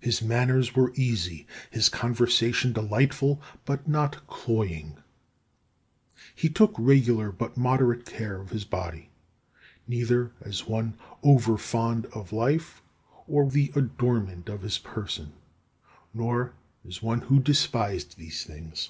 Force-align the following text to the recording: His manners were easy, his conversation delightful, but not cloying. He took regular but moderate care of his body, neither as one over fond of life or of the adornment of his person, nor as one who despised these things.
His 0.00 0.22
manners 0.22 0.74
were 0.74 0.92
easy, 0.94 1.46
his 1.70 1.90
conversation 1.90 2.72
delightful, 2.72 3.42
but 3.66 3.86
not 3.86 4.26
cloying. 4.26 4.96
He 6.34 6.48
took 6.48 6.74
regular 6.78 7.30
but 7.30 7.54
moderate 7.54 8.06
care 8.06 8.40
of 8.40 8.48
his 8.48 8.64
body, 8.64 9.10
neither 9.86 10.32
as 10.40 10.66
one 10.66 10.94
over 11.22 11.58
fond 11.58 12.06
of 12.14 12.32
life 12.32 12.80
or 13.28 13.42
of 13.42 13.52
the 13.52 13.70
adornment 13.76 14.48
of 14.48 14.62
his 14.62 14.78
person, 14.78 15.34
nor 16.14 16.54
as 16.88 17.02
one 17.02 17.20
who 17.20 17.38
despised 17.38 18.16
these 18.16 18.44
things. 18.44 18.88